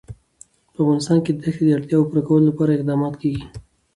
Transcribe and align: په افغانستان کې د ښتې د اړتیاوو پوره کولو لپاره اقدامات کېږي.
په 0.73 0.77
افغانستان 0.83 1.17
کې 1.25 1.31
د 1.33 1.41
ښتې 1.53 1.63
د 1.65 1.71
اړتیاوو 1.77 2.09
پوره 2.09 2.21
کولو 2.27 2.47
لپاره 2.49 2.71
اقدامات 2.73 3.13
کېږي. 3.21 3.43